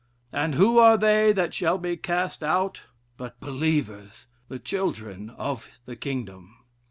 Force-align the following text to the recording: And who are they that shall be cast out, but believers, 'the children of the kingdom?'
And 0.31 0.55
who 0.55 0.79
are 0.79 0.97
they 0.97 1.31
that 1.31 1.53
shall 1.53 1.77
be 1.77 1.95
cast 1.95 2.43
out, 2.43 2.81
but 3.17 3.39
believers, 3.39 4.25
'the 4.47 4.57
children 4.57 5.29
of 5.37 5.67
the 5.85 5.95
kingdom?' 5.95 6.55